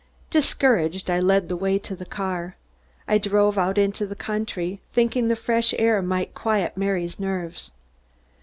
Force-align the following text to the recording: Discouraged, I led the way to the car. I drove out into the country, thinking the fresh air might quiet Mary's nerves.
Discouraged, 0.31 1.11
I 1.11 1.19
led 1.19 1.47
the 1.47 1.55
way 1.55 1.77
to 1.77 1.95
the 1.95 2.07
car. 2.07 2.55
I 3.07 3.19
drove 3.19 3.59
out 3.59 3.77
into 3.77 4.07
the 4.07 4.15
country, 4.15 4.81
thinking 4.93 5.27
the 5.27 5.35
fresh 5.35 5.75
air 5.77 6.01
might 6.01 6.33
quiet 6.33 6.75
Mary's 6.75 7.19
nerves. 7.19 7.69